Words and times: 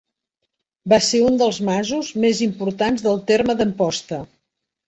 Va 0.93 0.97
ser 1.07 1.19
un 1.25 1.37
dels 1.41 1.59
masos 1.69 2.09
més 2.25 2.41
importants 2.49 3.07
del 3.09 3.23
terme 3.33 3.59
d'Amposta. 3.61 4.23